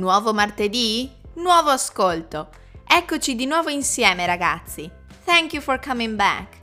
Nuovo 0.00 0.32
martedì? 0.32 1.12
Nuovo 1.34 1.68
ascolto. 1.68 2.48
Eccoci 2.86 3.34
di 3.34 3.44
nuovo 3.44 3.68
insieme 3.68 4.24
ragazzi. 4.24 4.90
Thank 5.26 5.52
you 5.52 5.60
for 5.60 5.78
coming 5.78 6.16
back. 6.16 6.56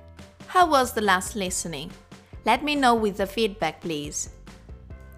How 0.56 0.68
was 0.68 0.94
the 0.94 1.02
last 1.02 1.36
listening? 1.36 1.92
Let 2.46 2.64
me 2.64 2.74
know 2.74 2.98
with 2.98 3.18
the 3.18 3.28
feedback 3.28 3.78
please. 3.78 4.28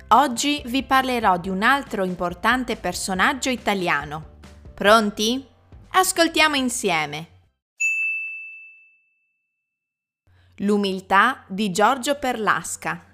Oggi 0.09 0.61
vi 0.65 0.83
parlerò 0.83 1.37
di 1.37 1.47
un 1.47 1.63
altro 1.63 2.03
importante 2.03 2.75
personaggio 2.75 3.49
italiano. 3.49 4.39
Pronti? 4.73 5.47
Ascoltiamo 5.91 6.57
insieme. 6.57 7.27
L'umiltà 10.57 11.45
di 11.47 11.71
Giorgio 11.71 12.15
Perlasca. 12.15 13.08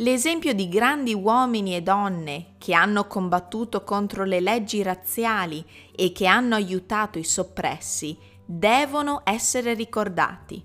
L'esempio 0.00 0.52
di 0.52 0.68
grandi 0.68 1.12
uomini 1.12 1.74
e 1.74 1.82
donne 1.82 2.54
che 2.58 2.72
hanno 2.72 3.08
combattuto 3.08 3.82
contro 3.82 4.22
le 4.22 4.38
leggi 4.38 4.80
razziali 4.80 5.64
e 5.92 6.12
che 6.12 6.26
hanno 6.26 6.54
aiutato 6.54 7.18
i 7.18 7.24
soppressi 7.24 8.16
devono 8.44 9.22
essere 9.24 9.74
ricordati. 9.74 10.64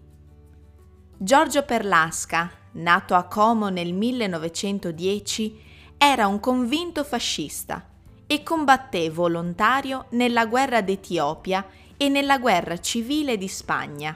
Giorgio 1.17 1.63
Perlasca, 1.63 2.51
nato 2.73 3.15
a 3.15 3.23
Como 3.23 3.69
nel 3.69 3.93
1910, 3.93 5.61
era 5.97 6.27
un 6.27 6.39
convinto 6.39 7.03
fascista 7.03 7.89
e 8.27 8.43
combatté 8.43 9.09
volontario 9.09 10.05
nella 10.09 10.45
guerra 10.45 10.81
d'Etiopia 10.81 11.65
e 11.97 12.07
nella 12.07 12.37
guerra 12.37 12.79
civile 12.79 13.37
di 13.37 13.47
Spagna. 13.47 14.15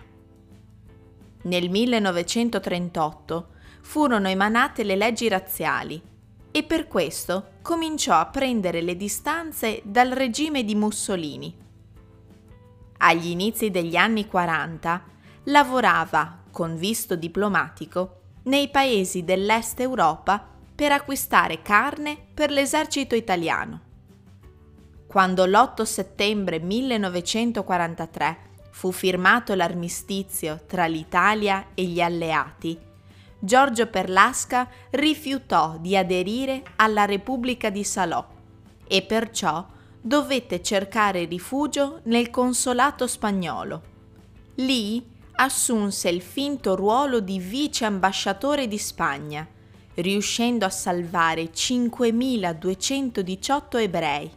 Nel 1.42 1.70
1938 1.72 3.56
furono 3.82 4.28
emanate 4.28 4.84
le 4.84 4.96
leggi 4.96 5.28
razziali 5.28 6.02
e 6.52 6.64
per 6.64 6.88
questo 6.88 7.52
cominciò 7.62 8.16
a 8.16 8.26
prendere 8.26 8.82
le 8.82 8.96
distanze 8.96 9.82
dal 9.84 10.10
regime 10.10 10.64
di 10.64 10.76
Mussolini. 10.76 11.56
Agli 13.00 13.28
inizi 13.28 13.70
degli 13.70 13.96
anni 13.96 14.26
40 14.28 15.04
lavorava, 15.44 16.44
con 16.52 16.76
visto 16.76 17.16
diplomatico, 17.16 18.22
nei 18.44 18.70
paesi 18.70 19.24
dell'Est 19.24 19.80
Europa 19.80 20.44
per 20.74 20.92
acquistare 20.92 21.62
carne 21.62 22.18
per 22.34 22.50
l'esercito 22.50 23.14
italiano. 23.14 23.82
Quando 25.06 25.46
l'8 25.46 25.84
settembre 25.84 26.60
1943 26.60 28.38
fu 28.72 28.92
firmato 28.92 29.54
l'armistizio 29.56 30.62
tra 30.68 30.86
l'Italia 30.86 31.68
e 31.74 31.84
gli 31.84 32.02
alleati, 32.02 32.78
Giorgio 33.40 33.88
Perlasca 33.88 34.68
rifiutò 34.92 35.78
di 35.80 35.96
aderire 35.96 36.64
alla 36.78 37.06
Repubblica 37.06 37.70
di 37.70 37.84
Salò 37.84 38.26
e 38.88 39.04
perciò 39.04 39.64
dovette 40.02 40.64
cercare 40.64 41.26
rifugio 41.26 42.00
nel 42.06 42.32
consolato 42.32 43.06
spagnolo. 43.06 43.84
Lì 44.56 45.06
assunse 45.34 46.10
il 46.10 46.22
finto 46.22 46.76
ruolo 46.76 47.20
di 47.20 47.38
vice 47.38 47.86
ambasciatore 47.86 48.68
di 48.68 48.80
Spagna, 48.80 49.48
riuscendo 49.96 50.66
a 50.66 50.70
salvare 50.70 51.52
5.218 51.52 53.80
ebrei. 53.80 54.32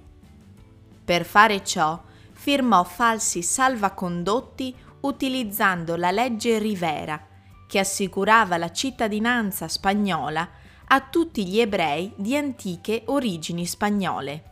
Per 1.04 1.24
fare 1.24 1.64
ciò 1.64 2.02
firmò 2.32 2.84
falsi 2.84 3.42
salvacondotti 3.42 4.74
utilizzando 5.00 5.96
la 5.96 6.10
legge 6.10 6.58
Rivera, 6.58 7.26
che 7.70 7.78
assicurava 7.78 8.56
la 8.56 8.72
cittadinanza 8.72 9.68
spagnola 9.68 10.48
a 10.88 11.00
tutti 11.02 11.46
gli 11.46 11.60
ebrei 11.60 12.12
di 12.16 12.36
antiche 12.36 13.04
origini 13.06 13.64
spagnole. 13.64 14.42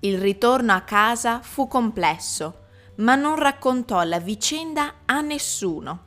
Il 0.00 0.18
ritorno 0.18 0.72
a 0.72 0.80
casa 0.80 1.42
fu 1.42 1.68
complesso, 1.68 2.62
ma 2.96 3.14
non 3.14 3.36
raccontò 3.36 4.02
la 4.02 4.18
vicenda 4.18 4.94
a 5.04 5.20
nessuno. 5.20 6.06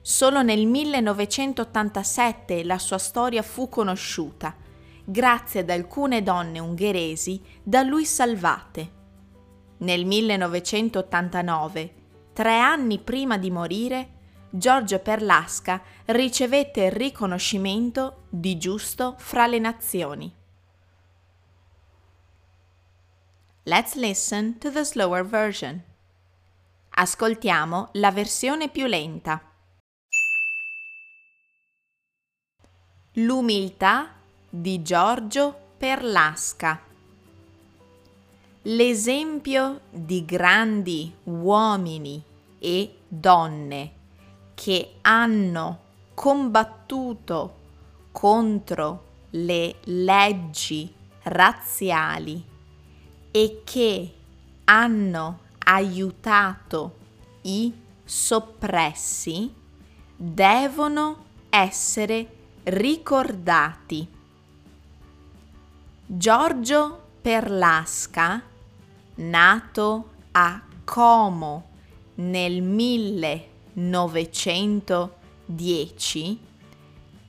Solo 0.00 0.40
nel 0.40 0.66
1987 0.66 2.64
la 2.64 2.78
sua 2.78 2.96
storia 2.96 3.42
fu 3.42 3.68
conosciuta, 3.68 4.56
grazie 5.04 5.60
ad 5.60 5.68
alcune 5.68 6.22
donne 6.22 6.58
ungheresi 6.58 7.42
da 7.62 7.82
lui 7.82 8.06
salvate. 8.06 8.92
Nel 9.78 10.06
1989, 10.06 11.94
tre 12.32 12.58
anni 12.58 12.98
prima 13.00 13.36
di 13.36 13.50
morire, 13.50 14.15
Giorgio 14.48 15.00
Perlasca 15.00 15.82
ricevette 16.06 16.84
il 16.84 16.92
riconoscimento 16.92 18.26
di 18.28 18.56
giusto 18.56 19.16
fra 19.18 19.46
le 19.46 19.58
nazioni. 19.58 20.34
Let's 23.64 23.94
listen 23.96 24.58
to 24.58 24.70
the 24.70 24.84
slower 24.84 25.26
version. 25.26 25.82
Ascoltiamo 26.90 27.88
la 27.94 28.12
versione 28.12 28.68
più 28.68 28.86
lenta. 28.86 29.42
L'umiltà 33.14 34.14
di 34.48 34.80
Giorgio 34.82 35.58
Perlasca. 35.76 36.80
L'esempio 38.62 39.80
di 39.90 40.24
grandi 40.24 41.12
uomini 41.24 42.22
e 42.58 42.98
donne 43.08 43.95
che 44.56 44.94
hanno 45.02 45.80
combattuto 46.14 47.54
contro 48.10 49.04
le 49.30 49.76
leggi 49.84 50.90
razziali 51.24 52.42
e 53.30 53.60
che 53.64 54.14
hanno 54.64 55.40
aiutato 55.58 56.96
i 57.42 57.70
soppressi 58.02 59.52
devono 60.16 61.24
essere 61.50 62.26
ricordati. 62.62 64.08
Giorgio 66.06 67.08
Perlasca, 67.20 68.42
nato 69.16 70.10
a 70.32 70.62
Como 70.84 71.68
nel 72.14 72.62
1900, 72.62 73.55
1910 73.76 76.38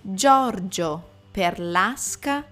Giorgio 0.00 1.08
Perlasca 1.30 2.44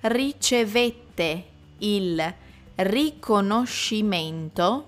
ricevette 0.00 1.44
il 1.78 2.34
riconoscimento 2.76 4.86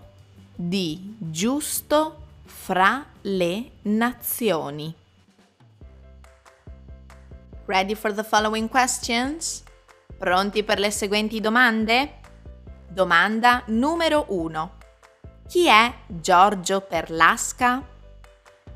di 0.54 1.16
giusto 1.18 2.18
fra 2.44 3.04
le 3.22 3.70
nazioni. 3.82 4.94
Ready 7.64 7.94
for 7.94 8.12
the 8.12 8.24
following 8.24 8.68
questions? 8.68 9.62
Pronti 10.18 10.64
per 10.64 10.80
le 10.80 10.90
seguenti 10.90 11.40
domande? 11.40 12.18
Domanda 12.88 13.62
numero 13.66 14.24
1. 14.30 14.72
Chi 15.46 15.68
è 15.68 15.94
Giorgio 16.08 16.80
Perlasca? 16.80 17.80